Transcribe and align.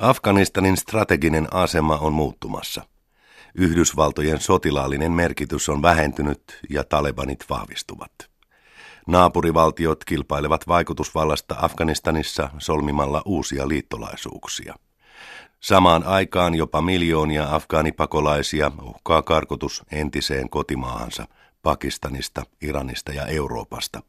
Afganistanin 0.00 0.76
strateginen 0.76 1.48
asema 1.54 1.96
on 1.96 2.12
muuttumassa. 2.12 2.82
Yhdysvaltojen 3.54 4.40
sotilaallinen 4.40 5.12
merkitys 5.12 5.68
on 5.68 5.82
vähentynyt 5.82 6.42
ja 6.70 6.84
talebanit 6.84 7.44
vahvistuvat. 7.50 8.12
Naapurivaltiot 9.06 10.04
kilpailevat 10.04 10.68
vaikutusvallasta 10.68 11.56
Afganistanissa 11.58 12.50
solmimalla 12.58 13.22
uusia 13.24 13.68
liittolaisuuksia. 13.68 14.74
Samaan 15.60 16.04
aikaan 16.04 16.54
jopa 16.54 16.82
miljoonia 16.82 17.54
afgaanipakolaisia 17.54 18.72
uhkaa 18.82 19.22
karkotus 19.22 19.82
entiseen 19.92 20.50
kotimaahansa 20.50 21.26
Pakistanista, 21.62 22.42
Iranista 22.62 23.12
ja 23.12 23.26
Euroopasta. 23.26 24.02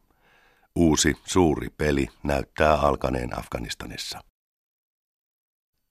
Uusi 0.75 1.15
suuri 1.25 1.69
peli 1.69 2.07
näyttää 2.23 2.73
alkaneen 2.75 3.39
Afganistanissa. 3.39 4.30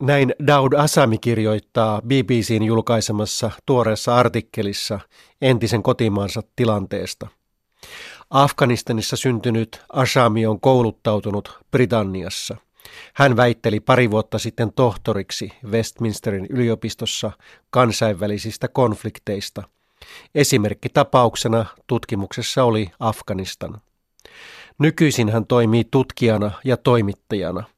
Näin 0.01 0.35
Daud 0.47 0.73
Asami 0.73 1.19
kirjoittaa 1.19 2.03
BBCn 2.03 2.63
julkaisemassa 2.63 3.51
tuoreessa 3.67 4.17
artikkelissa 4.17 5.01
entisen 5.43 5.83
kotimaansa 5.83 6.43
tilanteesta. 6.57 7.27
Afganistanissa 8.31 9.17
syntynyt 9.17 9.83
Asami 9.93 10.47
on 10.47 10.61
kouluttautunut 10.61 11.59
Britanniassa. 11.71 12.57
Hän 13.15 13.37
väitteli 13.37 13.81
pari 13.81 14.11
vuotta 14.11 14.39
sitten 14.39 14.73
tohtoriksi 14.73 15.53
Westminsterin 15.71 16.47
yliopistossa 16.51 17.31
kansainvälisistä 17.71 18.69
konflikteista. 18.69 19.63
Esimerkki 20.35 20.89
tapauksena 20.89 21.67
tutkimuksessa 21.87 22.65
oli 22.65 22.91
Afganistan. 23.01 23.81
Nykyisin 24.79 25.29
hän 25.29 25.47
toimii 25.47 25.85
tutkijana 25.91 26.51
ja 26.65 26.77
toimittajana– 26.77 27.65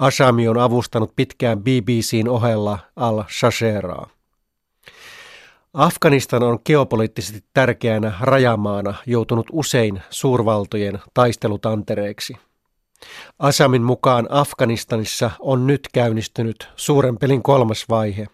Asami 0.00 0.48
on 0.48 0.58
avustanut 0.58 1.16
pitkään 1.16 1.60
BBCn 1.60 2.28
ohella 2.28 2.78
al-Shasheraa. 2.96 4.08
Afganistan 5.74 6.42
on 6.42 6.58
geopoliittisesti 6.64 7.44
tärkeänä 7.54 8.12
rajamaana 8.20 8.94
joutunut 9.06 9.46
usein 9.52 10.02
suurvaltojen 10.10 10.98
taistelutantereeksi. 11.14 12.36
Asamin 13.38 13.82
mukaan 13.82 14.26
Afganistanissa 14.30 15.30
on 15.38 15.66
nyt 15.66 15.88
käynnistynyt 15.92 16.68
suuren 16.76 17.18
pelin 17.18 17.42
kolmas 17.42 17.86
vaihe. 17.88 18.26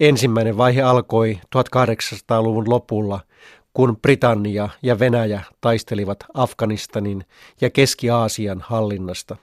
Ensimmäinen 0.00 0.56
vaihe 0.56 0.82
alkoi 0.82 1.40
1800-luvun 1.56 2.70
lopulla, 2.70 3.20
kun 3.72 3.96
Britannia 3.96 4.68
ja 4.82 4.98
Venäjä 4.98 5.42
taistelivat 5.60 6.18
Afganistanin 6.34 7.24
ja 7.60 7.70
Keski-Aasian 7.70 8.60
hallinnasta. 8.60 9.36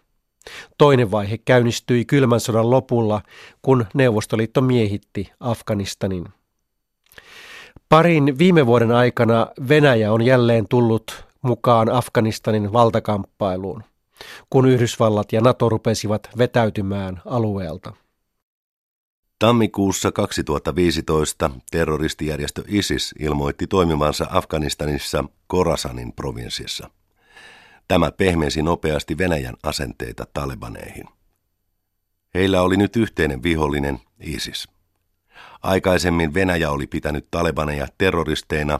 Toinen 0.78 1.12
vaihe 1.12 1.38
käynnistyi 1.38 2.06
kylmän 2.06 2.40
sodan 2.40 2.70
lopulla, 2.70 3.22
kun 3.62 3.86
Neuvostoliitto 3.94 4.62
miehitti 4.62 5.32
Afganistanin. 5.40 6.26
Parin 7.90 8.38
viime 8.38 8.66
vuoden 8.66 8.92
aikana 8.92 9.48
Venäjä 9.70 10.14
on 10.14 10.22
jälleen 10.22 10.68
tullut 10.68 11.26
mukaan 11.42 11.90
Afganistanin 11.90 12.74
valtakamppailuun, 12.74 13.84
kun 14.50 14.70
Yhdysvallat 14.70 15.34
ja 15.34 15.42
NATO 15.42 15.70
rupesivat 15.70 16.30
vetäytymään 16.38 17.22
alueelta. 17.26 17.94
Tammikuussa 19.40 20.12
2015 20.12 21.52
terroristijärjestö 21.72 22.64
ISIS 22.68 23.16
ilmoitti 23.20 23.68
toimivansa 23.68 24.28
Afganistanissa 24.30 25.24
Korasanin 25.48 26.14
provinssissa– 26.14 26.90
Tämä 27.92 28.12
pehmensi 28.12 28.62
nopeasti 28.62 29.18
Venäjän 29.18 29.56
asenteita 29.64 30.26
talebaneihin. 30.34 31.06
Heillä 32.34 32.62
oli 32.62 32.78
nyt 32.78 32.96
yhteinen 32.96 33.44
vihollinen, 33.44 34.00
ISIS. 34.20 34.68
Aikaisemmin 35.64 36.34
Venäjä 36.34 36.72
oli 36.72 36.88
pitänyt 36.88 37.28
talebaneja 37.32 37.88
terroristeina 37.98 38.80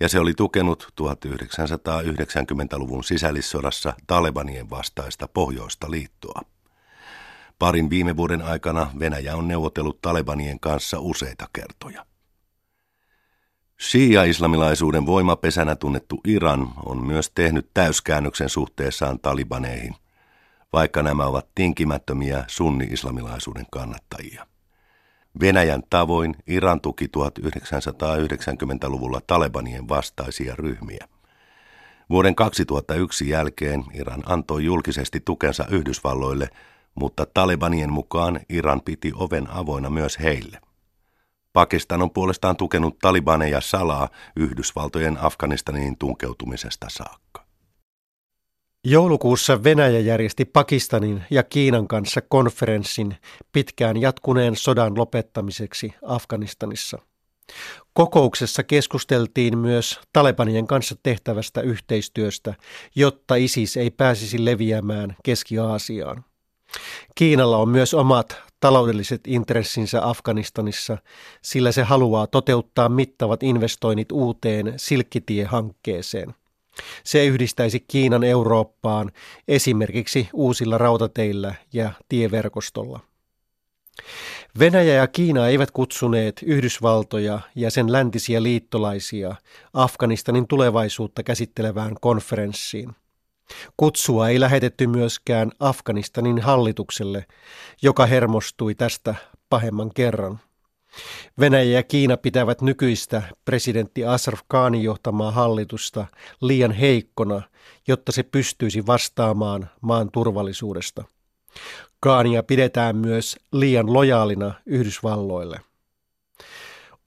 ja 0.00 0.08
se 0.08 0.20
oli 0.20 0.34
tukenut 0.34 0.92
1990-luvun 1.02 3.04
sisällissodassa 3.04 3.94
talebanien 4.06 4.70
vastaista 4.70 5.28
pohjoista 5.28 5.90
liittoa. 5.90 6.40
Parin 7.58 7.90
viime 7.90 8.16
vuoden 8.16 8.42
aikana 8.42 8.90
Venäjä 8.98 9.36
on 9.36 9.48
neuvotellut 9.48 10.02
talebanien 10.02 10.60
kanssa 10.60 11.00
useita 11.00 11.48
kertoja. 11.52 12.06
Shia-islamilaisuuden 13.80 15.06
voimapesänä 15.06 15.76
tunnettu 15.76 16.20
Iran 16.24 16.68
on 16.86 17.06
myös 17.06 17.30
tehnyt 17.34 17.70
täyskäännöksen 17.74 18.48
suhteessaan 18.48 19.18
talibaneihin, 19.18 19.94
vaikka 20.72 21.02
nämä 21.02 21.26
ovat 21.26 21.48
tinkimättömiä 21.54 22.44
sunni-islamilaisuuden 22.46 23.66
kannattajia. 23.70 24.46
Venäjän 25.40 25.82
tavoin 25.90 26.36
Iran 26.46 26.80
tuki 26.80 27.06
1990-luvulla 27.06 29.20
talebanien 29.26 29.88
vastaisia 29.88 30.54
ryhmiä. 30.56 31.08
Vuoden 32.10 32.34
2001 32.34 33.28
jälkeen 33.28 33.84
Iran 33.94 34.22
antoi 34.26 34.64
julkisesti 34.64 35.20
tukensa 35.20 35.66
Yhdysvalloille, 35.70 36.48
mutta 36.94 37.26
talebanien 37.34 37.92
mukaan 37.92 38.40
Iran 38.48 38.80
piti 38.80 39.12
oven 39.14 39.50
avoinna 39.50 39.90
myös 39.90 40.18
heille. 40.18 40.58
Pakistan 41.52 42.02
on 42.02 42.10
puolestaan 42.10 42.56
tukenut 42.56 42.98
talibaneja 42.98 43.60
salaa 43.60 44.08
Yhdysvaltojen 44.36 45.18
Afganistaniin 45.20 45.98
tunkeutumisesta 45.98 46.86
saakka. 46.90 47.46
Joulukuussa 48.84 49.64
Venäjä 49.64 49.98
järjesti 49.98 50.44
Pakistanin 50.44 51.22
ja 51.30 51.42
Kiinan 51.42 51.88
kanssa 51.88 52.20
konferenssin 52.20 53.16
pitkään 53.52 54.00
jatkuneen 54.00 54.56
sodan 54.56 54.98
lopettamiseksi 54.98 55.94
Afganistanissa. 56.02 56.98
Kokouksessa 57.92 58.62
keskusteltiin 58.62 59.58
myös 59.58 60.00
Talebanien 60.12 60.66
kanssa 60.66 60.94
tehtävästä 61.02 61.60
yhteistyöstä, 61.60 62.54
jotta 62.94 63.34
ISIS 63.34 63.76
ei 63.76 63.90
pääsisi 63.90 64.44
leviämään 64.44 65.16
Keski-Aasiaan. 65.22 66.24
Kiinalla 67.14 67.56
on 67.56 67.68
myös 67.68 67.94
omat 67.94 68.36
taloudelliset 68.60 69.20
intressinsä 69.26 70.08
Afganistanissa, 70.08 70.98
sillä 71.42 71.72
se 71.72 71.82
haluaa 71.82 72.26
toteuttaa 72.26 72.88
mittavat 72.88 73.42
investoinnit 73.42 74.12
uuteen 74.12 74.74
Silkkitie-hankkeeseen. 74.76 76.34
Se 77.04 77.26
yhdistäisi 77.26 77.80
Kiinan 77.80 78.24
Eurooppaan 78.24 79.12
esimerkiksi 79.48 80.28
uusilla 80.32 80.78
rautateillä 80.78 81.54
ja 81.72 81.92
tieverkostolla. 82.08 83.00
Venäjä 84.58 84.94
ja 84.94 85.06
Kiina 85.06 85.48
eivät 85.48 85.70
kutsuneet 85.70 86.42
Yhdysvaltoja 86.42 87.40
ja 87.54 87.70
sen 87.70 87.92
läntisiä 87.92 88.42
liittolaisia 88.42 89.34
Afganistanin 89.74 90.48
tulevaisuutta 90.48 91.22
käsittelevään 91.22 91.96
konferenssiin. 92.00 92.90
Kutsua 93.76 94.28
ei 94.28 94.40
lähetetty 94.40 94.86
myöskään 94.86 95.50
Afganistanin 95.60 96.40
hallitukselle, 96.40 97.26
joka 97.82 98.06
hermostui 98.06 98.74
tästä 98.74 99.14
pahemman 99.50 99.90
kerran. 99.94 100.40
Venäjä 101.40 101.70
ja 101.78 101.82
Kiina 101.82 102.16
pitävät 102.16 102.60
nykyistä 102.60 103.22
presidentti 103.44 104.04
Asraf 104.04 104.40
Ghanin 104.50 104.82
johtamaa 104.82 105.30
hallitusta 105.30 106.06
liian 106.40 106.72
heikkona, 106.72 107.42
jotta 107.88 108.12
se 108.12 108.22
pystyisi 108.22 108.86
vastaamaan 108.86 109.70
maan 109.80 110.10
turvallisuudesta. 110.10 111.04
Ghania 112.02 112.42
pidetään 112.42 112.96
myös 112.96 113.36
liian 113.52 113.92
lojaalina 113.92 114.54
Yhdysvalloille. 114.66 115.60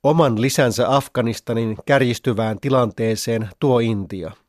Oman 0.03 0.41
lisänsä 0.41 0.95
Afganistanin 0.95 1.77
kärjistyvään 1.85 2.59
tilanteeseen 2.59 3.50
tuo 3.59 3.79
Intia– 3.79 4.31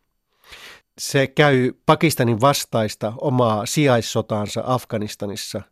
se 0.99 1.27
käy 1.27 1.73
Pakistanin 1.87 2.41
vastaista 2.41 3.13
omaa 3.21 3.67
sijaissotaansa 3.67 4.63
Afganistanissa. 4.67 5.63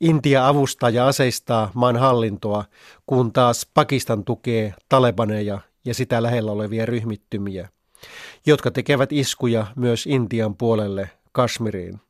Intia 0.00 0.48
avustaa 0.48 0.90
ja 0.90 1.06
aseistaa 1.06 1.70
maan 1.74 1.96
hallintoa, 1.96 2.64
kun 3.06 3.32
taas 3.32 3.66
Pakistan 3.74 4.24
tukee 4.24 4.74
talebaneja 4.88 5.60
ja 5.84 5.94
sitä 5.94 6.22
lähellä 6.22 6.52
olevia 6.52 6.86
ryhmittymiä, 6.86 7.68
jotka 8.46 8.70
tekevät 8.70 9.12
iskuja 9.12 9.66
myös 9.76 10.06
Intian 10.06 10.56
puolelle 10.56 11.10
Kashmiriin. 11.32 12.00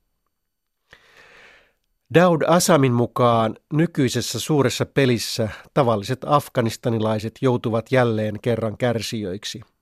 Daud 2.14 2.42
Asamin 2.46 2.92
mukaan 2.92 3.56
nykyisessä 3.72 4.40
suuressa 4.40 4.86
pelissä 4.86 5.48
tavalliset 5.74 6.20
afganistanilaiset 6.26 7.34
joutuvat 7.40 7.92
jälleen 7.92 8.40
kerran 8.42 8.76
kärsijöiksi– 8.76 9.60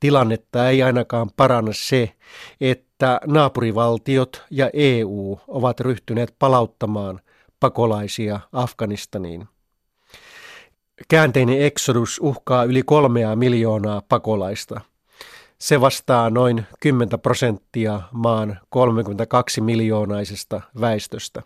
Tilannetta 0.00 0.68
ei 0.68 0.82
ainakaan 0.82 1.30
paranna 1.36 1.72
se, 1.74 2.12
että 2.60 3.20
naapurivaltiot 3.26 4.44
ja 4.50 4.70
EU 4.72 5.40
ovat 5.48 5.80
ryhtyneet 5.80 6.34
palauttamaan 6.38 7.20
pakolaisia 7.60 8.40
Afganistaniin. 8.52 9.48
Käänteinen 11.08 11.62
eksodus 11.62 12.18
uhkaa 12.22 12.64
yli 12.64 12.82
kolmea 12.82 13.36
miljoonaa 13.36 14.02
pakolaista. 14.08 14.80
Se 15.58 15.80
vastaa 15.80 16.30
noin 16.30 16.66
10 16.80 17.20
prosenttia 17.20 18.00
maan 18.12 18.58
32 18.68 19.60
miljoonaisesta 19.60 20.60
väestöstä. 20.80 21.42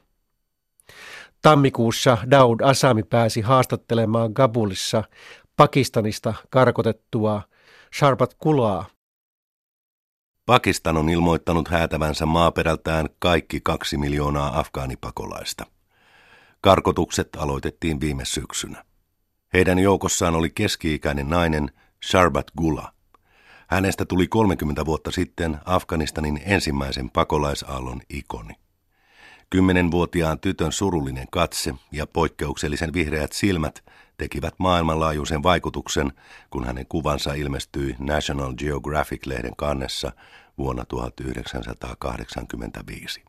Tammikuussa 1.42 2.18
Daud 2.30 2.60
Asami 2.60 3.02
pääsi 3.02 3.40
haastattelemaan 3.40 4.30
Gabulissa 4.34 5.04
Pakistanista 5.56 6.34
karkotettua 6.50 7.42
Sharbat 7.98 8.34
Kulaa. 8.38 8.86
Pakistan 10.46 10.96
on 10.96 11.08
ilmoittanut 11.08 11.68
häätävänsä 11.68 12.26
maaperältään 12.26 13.08
kaikki 13.18 13.60
kaksi 13.60 13.96
miljoonaa 13.96 14.58
afgaanipakolaista. 14.58 15.66
Karkotukset 16.60 17.28
aloitettiin 17.36 18.00
viime 18.00 18.24
syksynä. 18.24 18.84
Heidän 19.52 19.78
joukossaan 19.78 20.34
oli 20.34 20.50
keski-ikäinen 20.50 21.30
nainen 21.30 21.70
Sharbat 22.04 22.46
Gula. 22.58 22.92
Hänestä 23.68 24.04
tuli 24.04 24.28
30 24.28 24.86
vuotta 24.86 25.10
sitten 25.10 25.58
Afganistanin 25.64 26.40
ensimmäisen 26.44 27.10
pakolaisaallon 27.10 28.00
ikoni. 28.08 28.54
Kymmenenvuotiaan 29.50 30.40
tytön 30.40 30.72
surullinen 30.72 31.26
katse 31.30 31.74
ja 31.92 32.06
poikkeuksellisen 32.06 32.92
vihreät 32.92 33.32
silmät 33.32 33.84
tekivät 34.16 34.54
maailmanlaajuisen 34.58 35.42
vaikutuksen, 35.42 36.12
kun 36.50 36.64
hänen 36.64 36.86
kuvansa 36.86 37.34
ilmestyi 37.34 37.96
National 37.98 38.54
Geographic-lehden 38.54 39.56
kannessa 39.56 40.12
vuonna 40.58 40.84
1985. 40.84 43.24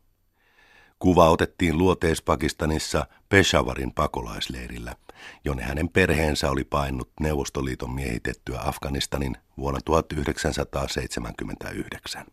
Kuva 0.98 1.30
otettiin 1.30 1.78
luoteispakistanissa 1.78 3.06
Peshawarin 3.28 3.92
pakolaisleirillä, 3.92 4.96
jonne 5.44 5.62
hänen 5.62 5.88
perheensä 5.88 6.50
oli 6.50 6.64
painut 6.64 7.10
Neuvostoliiton 7.20 7.90
miehitettyä 7.90 8.60
Afganistanin 8.60 9.36
vuonna 9.58 9.80
1979. 9.84 12.26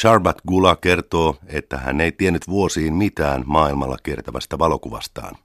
Sharbat 0.00 0.36
Gula 0.48 0.76
kertoo, 0.76 1.36
että 1.46 1.78
hän 1.78 2.00
ei 2.00 2.12
tiennyt 2.12 2.48
vuosiin 2.48 2.94
mitään 2.94 3.42
maailmalla 3.46 3.96
kiertävästä 4.02 4.58
valokuvastaan. 4.58 5.36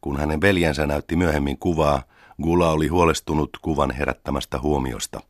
Kun 0.00 0.16
hänen 0.16 0.40
veljensä 0.40 0.86
näytti 0.86 1.16
myöhemmin 1.16 1.58
kuvaa, 1.58 2.02
Gula 2.42 2.70
oli 2.70 2.88
huolestunut 2.88 3.50
kuvan 3.62 3.90
herättämästä 3.90 4.60
huomiosta. 4.60 5.20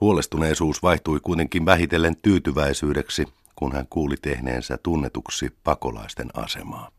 Huolestuneisuus 0.00 0.82
vaihtui 0.82 1.20
kuitenkin 1.20 1.66
vähitellen 1.66 2.16
tyytyväisyydeksi, 2.22 3.28
kun 3.56 3.72
hän 3.72 3.86
kuuli 3.90 4.16
tehneensä 4.22 4.78
tunnetuksi 4.82 5.56
pakolaisten 5.64 6.28
asemaa. 6.34 6.90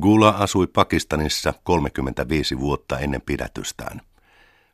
Gula 0.00 0.28
asui 0.28 0.66
Pakistanissa 0.66 1.54
35 1.62 2.58
vuotta 2.58 2.98
ennen 2.98 3.22
pidätystään. 3.22 4.00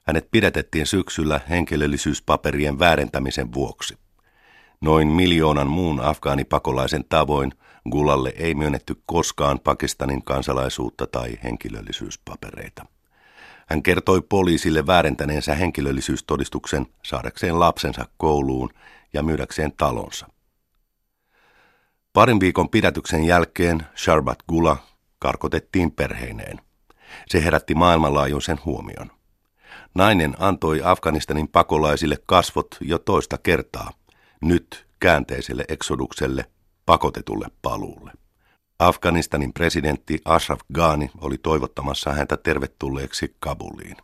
Hänet 0.03 0.29
pidätettiin 0.31 0.87
syksyllä 0.87 1.41
henkilöllisyyspaperien 1.49 2.79
väärentämisen 2.79 3.53
vuoksi. 3.53 3.99
Noin 4.81 5.09
miljoonan 5.09 5.69
muun 5.69 6.01
afgaanipakolaisen 6.01 7.05
tavoin 7.09 7.53
Gulalle 7.91 8.33
ei 8.37 8.55
myönnetty 8.55 9.03
koskaan 9.07 9.61
Pakistanin 9.61 10.25
kansalaisuutta 10.25 11.07
tai 11.07 11.39
henkilöllisyyspapereita. 11.45 12.87
Hän 13.67 13.83
kertoi 13.83 14.23
poliisille 14.29 14.87
väärentäneensä 14.87 15.55
henkilöllisyystodistuksen 15.55 16.87
saadakseen 17.03 17.61
lapsensa 17.61 18.07
kouluun 18.17 18.71
ja 19.13 19.23
myydäkseen 19.23 19.73
talonsa. 19.73 20.29
Parin 22.13 22.41
viikon 22.41 22.69
pidätyksen 22.69 23.25
jälkeen 23.25 23.83
Sharbat 23.97 24.39
Gula 24.49 24.77
karkotettiin 25.19 25.91
perheineen. 25.91 26.61
Se 27.27 27.45
herätti 27.45 27.75
maailmanlaajuisen 27.75 28.59
huomion. 28.65 29.11
Nainen 29.95 30.35
antoi 30.39 30.81
Afganistanin 30.85 31.49
pakolaisille 31.49 32.17
kasvot 32.27 32.77
jo 32.81 32.99
toista 32.99 33.39
kertaa– 33.39 33.91
nyt 34.45 34.87
käänteiselle 35.01 35.65
eksodukselle, 35.69 36.45
pakotetulle 36.87 37.47
paluulle. 37.63 38.13
Afganistanin 38.79 39.53
presidentti 39.53 40.19
Ashraf 40.25 40.61
Ghani 40.75 41.11
oli 41.21 41.39
toivottamassa 41.39 42.13
häntä 42.13 42.37
tervetulleeksi 42.37 43.37
Kabuliin. 43.41 43.97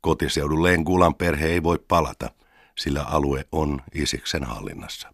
Kotiseudulleen 0.00 0.82
Gulan 0.82 1.14
perhe 1.14 1.46
ei 1.46 1.62
voi 1.62 1.78
palata, 1.88 2.30
sillä 2.78 3.02
alue 3.02 3.44
on 3.52 3.80
Isiksen 3.94 4.44
hallinnassa. 4.44 5.08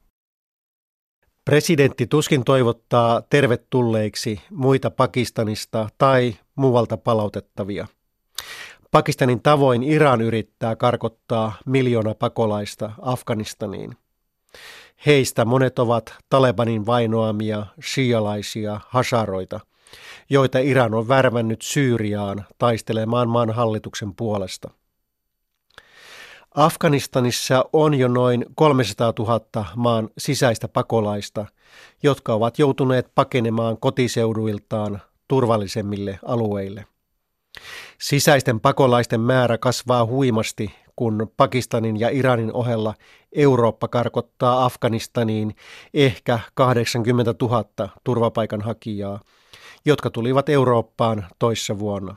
Presidentti 1.44 2.06
tuskin 2.06 2.44
toivottaa 2.44 3.22
tervetulleiksi 3.30 4.40
muita 4.50 4.90
Pakistanista 4.90 5.88
tai 5.98 6.34
muualta 6.54 6.96
palautettavia. 6.96 7.86
Pakistanin 8.90 9.42
tavoin 9.42 9.82
Iran 9.82 10.20
yrittää 10.20 10.76
karkottaa 10.76 11.52
miljoona 11.66 12.14
pakolaista 12.14 12.92
Afganistaniin– 13.02 13.96
Heistä 15.06 15.44
monet 15.44 15.78
ovat 15.78 16.14
Talebanin 16.28 16.86
vainoamia 16.86 17.66
shialaisia 17.82 18.80
hasaroita, 18.88 19.60
joita 20.30 20.58
Iran 20.58 20.94
on 20.94 21.08
värvännyt 21.08 21.62
Syyriaan 21.62 22.44
taistelemaan 22.58 23.28
maan 23.28 23.50
hallituksen 23.50 24.14
puolesta. 24.14 24.70
Afganistanissa 26.54 27.64
on 27.72 27.94
jo 27.94 28.08
noin 28.08 28.46
300 28.54 29.12
000 29.18 29.66
maan 29.76 30.08
sisäistä 30.18 30.68
pakolaista, 30.68 31.46
jotka 32.02 32.34
ovat 32.34 32.58
joutuneet 32.58 33.10
pakenemaan 33.14 33.78
kotiseuduiltaan 33.78 35.00
turvallisemmille 35.28 36.18
alueille. 36.24 36.86
Sisäisten 38.00 38.60
pakolaisten 38.60 39.20
määrä 39.20 39.58
kasvaa 39.58 40.06
huimasti, 40.06 40.74
kun 41.00 41.32
Pakistanin 41.36 42.00
ja 42.00 42.08
Iranin 42.08 42.52
ohella 42.52 42.94
Eurooppa 43.32 43.88
karkottaa 43.88 44.64
Afganistaniin 44.64 45.54
ehkä 45.94 46.38
80 46.54 47.34
000 47.42 47.64
turvapaikanhakijaa, 48.04 49.20
jotka 49.86 50.10
tulivat 50.10 50.48
Eurooppaan 50.48 51.26
toissa 51.38 51.78
vuonna. 51.78 52.16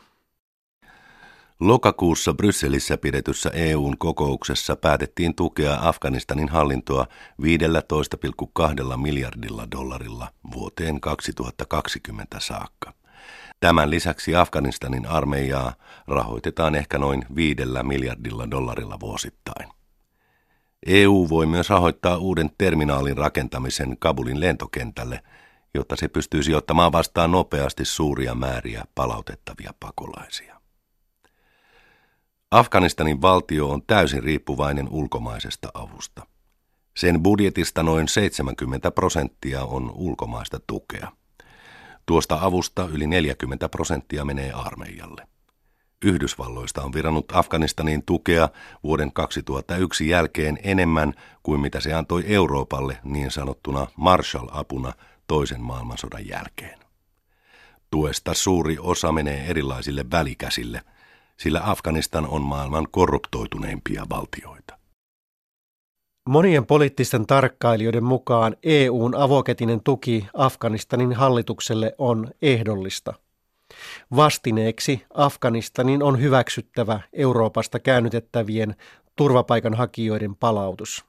Lokakuussa 1.60 2.34
Brysselissä 2.34 2.98
pidetyssä 2.98 3.50
EUn 3.54 3.98
kokouksessa 3.98 4.76
päätettiin 4.76 5.36
tukea 5.36 5.78
Afganistanin 5.82 6.50
hallintoa 6.50 7.08
15,2 7.42 8.98
miljardilla 8.98 9.68
dollarilla 9.72 10.28
vuoteen 10.54 11.02
2020 11.02 12.40
saakka. 12.40 12.94
Tämän 13.64 13.90
lisäksi 13.90 14.36
Afganistanin 14.36 15.06
armeijaa 15.06 15.74
rahoitetaan 16.08 16.76
ehkä 16.76 16.98
noin 16.98 17.26
viidellä 17.36 17.84
miljardilla 17.84 18.52
dollarilla 18.52 19.00
vuosittain. 19.00 19.70
EU 20.86 21.28
voi 21.30 21.46
myös 21.46 21.70
rahoittaa 21.70 22.18
uuden 22.18 22.52
terminaalin 22.58 23.18
rakentamisen 23.18 23.98
Kabulin 24.00 24.40
lentokentälle, 24.40 25.24
jotta 25.74 25.96
se 25.96 26.08
pystyisi 26.08 26.56
ottamaan 26.56 26.92
vastaan 26.92 27.32
nopeasti 27.32 27.86
suuria 27.86 28.36
määriä 28.36 28.86
palautettavia 28.96 29.74
pakolaisia. 29.80 30.62
Afganistanin 32.52 33.22
valtio 33.22 33.70
on 33.70 33.82
täysin 33.88 34.24
riippuvainen 34.24 34.90
ulkomaisesta 34.90 35.70
avusta. 35.74 36.26
Sen 36.98 37.24
budjetista 37.24 37.84
noin 37.84 38.08
70 38.08 38.92
prosenttia 38.92 39.64
on 39.64 39.92
ulkomaista 39.96 40.60
tukea– 40.68 41.12
Tuosta 42.06 42.40
avusta 42.42 42.88
yli 42.92 43.08
40 43.08 43.70
prosenttia 43.70 44.26
menee 44.26 44.52
armeijalle. 44.52 45.28
Yhdysvalloista 46.04 46.82
on 46.82 46.94
virannut 46.94 47.26
Afganistanin 47.34 48.04
tukea 48.06 48.50
vuoden 48.84 49.14
2001 49.14 50.10
jälkeen 50.10 50.60
enemmän 50.64 51.14
kuin 51.44 51.62
mitä 51.62 51.80
se 51.80 51.94
antoi 51.94 52.24
Euroopalle 52.28 52.98
niin 53.04 53.32
sanottuna 53.32 53.88
Marshall-apuna 53.98 54.94
toisen 55.28 55.62
maailmansodan 55.62 56.28
jälkeen. 56.28 56.80
Tuesta 57.92 58.34
suuri 58.34 58.78
osa 58.80 59.12
menee 59.12 59.46
erilaisille 59.46 60.06
välikäsille, 60.12 60.82
sillä 61.38 61.62
Afganistan 61.64 62.28
on 62.28 62.42
maailman 62.42 62.88
korruptoituneimpia 62.92 64.06
valtioita. 64.10 64.83
Monien 66.30 66.66
poliittisten 66.66 67.28
tarkkailijoiden 67.28 68.04
mukaan 68.04 68.56
EUn 68.64 69.16
avoketinen 69.16 69.82
tuki 69.84 70.28
Afganistanin 70.34 71.14
hallitukselle 71.14 71.96
on 71.98 72.32
ehdollista. 72.42 73.14
Vastineeksi 74.16 75.06
Afganistanin 75.14 76.04
on 76.04 76.22
hyväksyttävä 76.22 77.00
Euroopasta 77.14 77.80
käännytettävien 77.80 78.76
turvapaikanhakijoiden 79.16 80.36
palautus. 80.36 81.06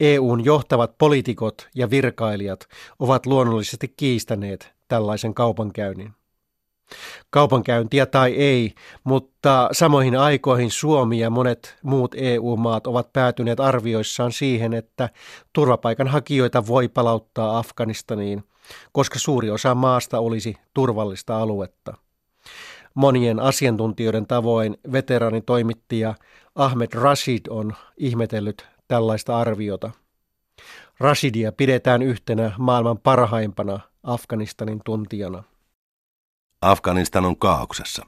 EUn 0.00 0.44
johtavat 0.44 0.98
poliitikot 0.98 1.68
ja 1.74 1.90
virkailijat 1.90 2.68
ovat 2.98 3.26
luonnollisesti 3.26 3.88
kiistäneet 3.96 4.72
tällaisen 4.88 5.34
kaupankäynnin. 5.34 6.17
Kaupankäyntiä 7.30 8.06
tai 8.06 8.32
ei, 8.32 8.74
mutta 9.04 9.68
samoihin 9.72 10.18
aikoihin 10.18 10.70
Suomi 10.70 11.18
ja 11.18 11.30
monet 11.30 11.76
muut 11.82 12.14
EU-maat 12.18 12.86
ovat 12.86 13.12
päätyneet 13.12 13.60
arvioissaan 13.60 14.32
siihen, 14.32 14.74
että 14.74 15.08
turvapaikanhakijoita 15.52 16.66
voi 16.66 16.88
palauttaa 16.88 17.58
Afganistaniin, 17.58 18.44
koska 18.92 19.18
suuri 19.18 19.50
osa 19.50 19.74
maasta 19.74 20.18
olisi 20.18 20.56
turvallista 20.74 21.42
aluetta. 21.42 21.94
Monien 22.94 23.40
asiantuntijoiden 23.40 24.26
tavoin 24.26 24.76
veteraanitoimittaja 24.92 26.14
Ahmed 26.54 26.88
Rashid 26.94 27.40
on 27.50 27.72
ihmetellyt 27.96 28.66
tällaista 28.88 29.38
arviota. 29.38 29.90
Rashidia 31.00 31.52
pidetään 31.52 32.02
yhtenä 32.02 32.52
maailman 32.58 32.98
parhaimpana 32.98 33.80
Afganistanin 34.02 34.80
tuntijana. 34.84 35.42
Afganistan 36.62 37.24
on 37.24 37.36
kaauksessa. 37.36 38.06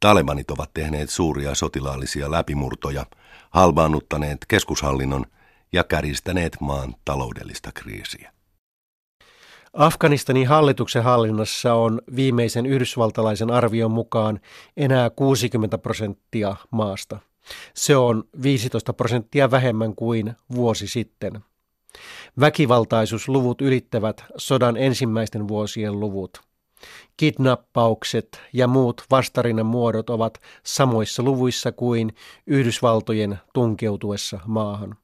Talebanit 0.00 0.50
ovat 0.50 0.70
tehneet 0.74 1.10
suuria 1.10 1.54
sotilaallisia 1.54 2.30
läpimurtoja, 2.30 3.06
halvaannuttaneet 3.50 4.38
keskushallinnon 4.48 5.24
ja 5.72 5.84
kärjistäneet 5.84 6.56
maan 6.60 6.94
taloudellista 7.04 7.72
kriisiä. 7.72 8.32
Afganistanin 9.72 10.48
hallituksen 10.48 11.02
hallinnassa 11.02 11.74
on 11.74 12.02
viimeisen 12.16 12.66
yhdysvaltalaisen 12.66 13.50
arvion 13.50 13.90
mukaan 13.90 14.40
enää 14.76 15.10
60 15.10 15.78
prosenttia 15.78 16.56
maasta. 16.70 17.18
Se 17.74 17.96
on 17.96 18.24
15 18.42 18.92
prosenttia 18.92 19.50
vähemmän 19.50 19.94
kuin 19.94 20.34
vuosi 20.54 20.86
sitten. 20.86 21.40
Väkivaltaisuusluvut 22.40 23.60
ylittävät 23.60 24.24
sodan 24.36 24.76
ensimmäisten 24.76 25.48
vuosien 25.48 26.00
luvut. 26.00 26.47
Kidnappaukset 27.16 28.40
ja 28.52 28.66
muut 28.66 29.02
vastarinnan 29.10 29.66
muodot 29.66 30.10
ovat 30.10 30.38
samoissa 30.62 31.22
luvuissa 31.22 31.72
kuin 31.72 32.14
Yhdysvaltojen 32.46 33.38
tunkeutuessa 33.54 34.40
maahan. 34.46 34.96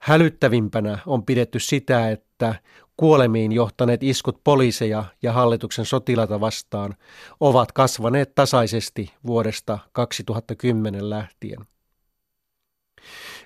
Hälyttävimpänä 0.00 0.98
on 1.06 1.24
pidetty 1.24 1.58
sitä, 1.58 2.10
että 2.10 2.54
kuolemiin 2.96 3.52
johtaneet 3.52 4.02
iskut 4.02 4.40
poliiseja 4.44 5.04
ja 5.22 5.32
hallituksen 5.32 5.84
sotilata 5.84 6.40
vastaan 6.40 6.94
ovat 7.40 7.72
kasvaneet 7.72 8.34
tasaisesti 8.34 9.14
vuodesta 9.26 9.78
2010 9.92 11.10
lähtien. 11.10 11.66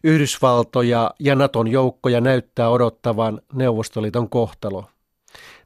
Yhdysvaltoja 0.05 1.11
ja 1.21 1.35
Naton 1.35 1.69
joukkoja 1.69 2.21
näyttää 2.21 2.69
odottavan 2.69 3.41
Neuvostoliiton 3.53 4.31
kohtalo. 4.31 4.85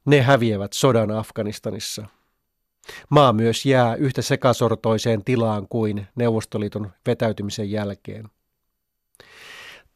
Ne 0.05 0.23
häviävät 0.23 0.73
sodan 0.73 1.11
Afganistanissa. 1.11 2.07
Maa 3.11 3.33
myös 3.33 3.67
jää 3.67 3.95
yhtä 3.95 4.23
sekasortoiseen 4.23 5.25
tilaan 5.25 5.69
kuin 5.69 6.07
Neuvostoliiton 6.15 6.91
vetäytymisen 7.07 7.71
jälkeen. 7.71 8.29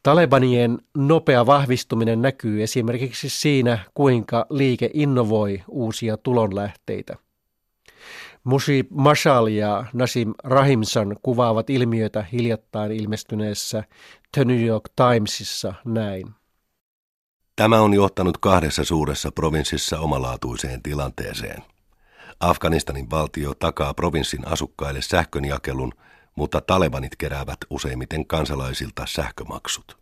Talebanien 0.03 0.77
nopea 0.97 1.45
vahvistuminen 1.45 2.21
näkyy 2.21 2.63
esimerkiksi 2.63 3.29
siinä, 3.29 3.79
kuinka 3.93 4.45
liike 4.49 4.89
innovoi 4.93 5.63
uusia 5.67 6.17
tulonlähteitä. 6.17 7.15
Musi 8.43 8.87
Mashal 8.89 9.47
ja 9.47 9.85
Nasim 9.93 10.33
Rahimsan 10.43 11.15
kuvaavat 11.21 11.69
ilmiötä 11.69 12.25
hiljattain 12.31 12.91
ilmestyneessä 12.91 13.83
The 14.31 14.45
New 14.45 14.65
York 14.65 14.89
Timesissa 14.95 15.73
näin. 15.85 16.25
Tämä 17.55 17.81
on 17.81 17.93
johtanut 17.93 18.37
kahdessa 18.37 18.83
suuressa 18.83 19.31
provinssissa 19.31 19.99
omalaatuiseen 19.99 20.83
tilanteeseen. 20.83 21.63
Afganistanin 22.39 23.09
valtio 23.09 23.53
takaa 23.55 23.93
provinssin 23.93 24.47
asukkaille 24.47 25.01
sähkönjakelun– 25.01 25.93
mutta 26.35 26.61
talebanit 26.61 27.15
keräävät 27.15 27.57
useimmiten 27.69 28.27
kansalaisilta 28.27 29.05
sähkömaksut. 29.05 29.97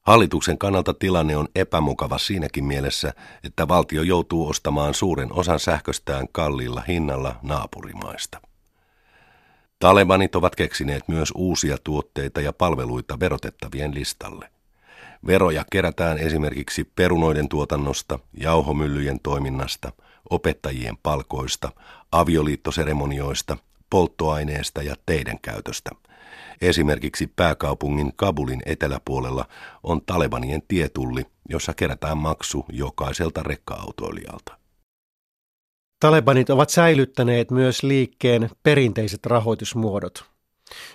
Hallituksen 0.00 0.58
kannalta 0.58 0.94
tilanne 0.94 1.36
on 1.36 1.48
epämukava 1.54 2.18
siinäkin 2.18 2.64
mielessä, 2.64 3.14
että 3.44 3.68
valtio 3.68 4.02
joutuu 4.02 4.48
ostamaan 4.48 4.94
suuren 4.94 5.32
osan 5.32 5.60
sähköstään 5.60 6.28
kalliilla 6.32 6.82
hinnalla 6.88 7.36
naapurimaista. 7.42 8.40
Talebanit 9.78 10.34
ovat 10.34 10.56
keksineet 10.56 11.08
myös 11.08 11.32
uusia 11.34 11.78
tuotteita 11.84 12.40
ja 12.40 12.52
palveluita 12.52 13.20
verotettavien 13.20 13.94
listalle. 13.94 14.50
Veroja 15.26 15.64
kerätään 15.72 16.18
esimerkiksi 16.18 16.84
perunoiden 16.84 17.48
tuotannosta, 17.48 18.18
jauhomyllyjen 18.40 19.20
toiminnasta, 19.20 19.92
opettajien 20.30 20.96
palkoista, 21.02 21.72
avioliittoseremonioista– 22.12 23.56
polttoaineesta 23.90 24.82
ja 24.82 24.94
teiden 25.06 25.38
käytöstä. 25.42 25.90
Esimerkiksi 26.60 27.26
pääkaupungin 27.26 28.12
Kabulin 28.16 28.62
eteläpuolella 28.66 29.48
on 29.82 30.00
Talebanien 30.06 30.62
tietulli, 30.68 31.26
jossa 31.48 31.74
kerätään 31.74 32.18
maksu 32.18 32.64
jokaiselta 32.72 33.42
rekka-autoilijalta. 33.42 34.58
Talebanit 36.00 36.50
ovat 36.50 36.70
säilyttäneet 36.70 37.50
myös 37.50 37.82
liikkeen 37.82 38.50
perinteiset 38.62 39.26
rahoitusmuodot. 39.26 40.24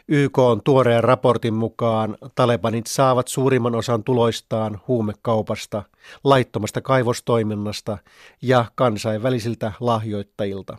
YK 0.08 0.40
on 0.40 0.62
tuoreen 0.64 1.04
raportin 1.04 1.54
mukaan 1.54 2.18
Talebanit 2.36 2.88
saavat 2.88 3.28
suurimman 3.28 3.76
osan 3.76 4.04
tuloistaan 4.04 4.82
huumekaupasta, 4.88 5.84
laittomasta 6.24 6.82
kaivostoiminnasta 6.82 7.98
ja 8.42 8.66
kansainvälisiltä 8.76 9.72
lahjoittajilta. 9.80 10.78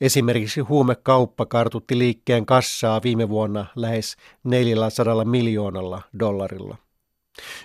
Esimerkiksi 0.00 0.60
huumekauppa 0.60 1.46
kartutti 1.46 1.98
liikkeen 1.98 2.46
kassaa 2.46 3.00
viime 3.02 3.28
vuonna 3.28 3.66
lähes 3.76 4.16
400 4.44 5.24
miljoonalla 5.24 6.02
dollarilla. 6.18 6.76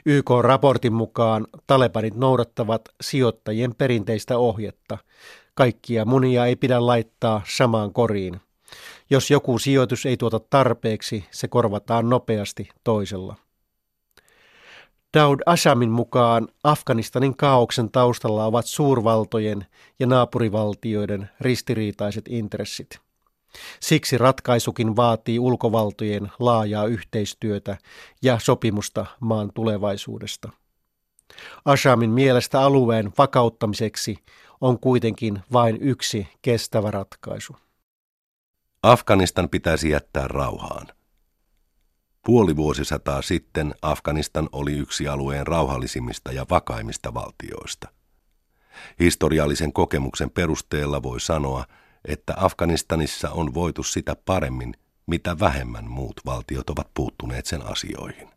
YK-raportin 0.05 0.93
mukaan 0.93 1.47
talebanit 1.67 2.15
noudattavat 2.15 2.81
sijoittajien 3.01 3.75
perinteistä 3.75 4.37
ohjetta. 4.37 4.97
Kaikkia 5.53 6.05
munia 6.05 6.45
ei 6.45 6.55
pidä 6.55 6.85
laittaa 6.85 7.41
samaan 7.47 7.93
koriin. 7.93 8.41
Jos 9.09 9.31
joku 9.31 9.59
sijoitus 9.59 10.05
ei 10.05 10.17
tuota 10.17 10.39
tarpeeksi, 10.39 11.25
se 11.31 11.47
korvataan 11.47 12.09
nopeasti 12.09 12.69
toisella. 12.83 13.35
Daud 15.17 15.39
Ashamin 15.45 15.91
mukaan 15.91 16.47
Afganistanin 16.63 17.37
kaauksen 17.37 17.91
taustalla 17.91 18.45
ovat 18.45 18.65
suurvaltojen 18.65 19.65
ja 19.99 20.07
naapurivaltioiden 20.07 21.29
ristiriitaiset 21.41 22.25
intressit. 22.29 22.99
Siksi 23.79 24.17
ratkaisukin 24.17 24.95
vaatii 24.95 25.39
ulkovaltojen 25.39 26.31
laajaa 26.39 26.85
yhteistyötä 26.85 27.77
ja 28.21 28.39
sopimusta 28.39 29.05
maan 29.19 29.51
tulevaisuudesta. 29.53 30.49
Ashamin 31.65 32.09
mielestä 32.09 32.61
alueen 32.61 33.11
vakauttamiseksi 33.17 34.17
on 34.61 34.79
kuitenkin 34.79 35.41
vain 35.53 35.77
yksi 35.81 36.27
kestävä 36.41 36.91
ratkaisu. 36.91 37.55
Afganistan 38.91 39.49
pitäisi 39.49 39.89
jättää 39.89 40.27
rauhaan. 40.27 40.87
Puoli 42.25 42.55
vuosisataa 42.55 43.21
sitten 43.21 43.75
Afganistan 43.81 44.49
oli 44.51 44.73
yksi 44.73 45.07
alueen 45.07 45.47
rauhallisimmista 45.47 46.31
ja 46.31 46.45
vakaimmista 46.49 47.13
valtioista. 47.13 47.89
Historiallisen 48.99 49.73
kokemuksen 49.73 50.29
perusteella 50.29 51.03
voi 51.03 51.19
sanoa, 51.19 51.65
että 52.07 52.33
Afganistanissa 52.37 53.29
on 53.29 53.53
voitu 53.53 53.83
sitä 53.83 54.15
paremmin, 54.25 54.73
mitä 55.07 55.39
vähemmän 55.39 55.85
muut 55.89 56.21
valtiot 56.25 56.69
ovat 56.69 56.87
puuttuneet 56.93 57.45
sen 57.45 57.61
asioihin. 57.61 58.29